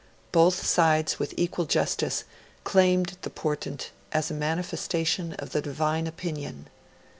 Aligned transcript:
Both 0.31 0.65
sides, 0.65 1.19
with 1.19 1.31
equal 1.37 1.65
justice, 1.65 2.23
claimed 2.63 3.17
the 3.21 3.29
portent 3.29 3.91
as 4.11 4.31
a 4.31 4.33
manifestation 4.33 5.33
of 5.33 5.51
the 5.51 5.61
Divine 5.61 6.07
Opinion. 6.07 6.69